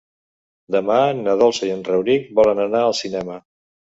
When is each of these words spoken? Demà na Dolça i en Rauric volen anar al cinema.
Demà 0.75 0.95
na 1.19 1.35
Dolça 1.41 1.69
i 1.69 1.73
en 1.75 1.85
Rauric 1.89 2.25
volen 2.39 2.65
anar 2.65 2.83
al 2.87 2.99
cinema. 3.05 3.37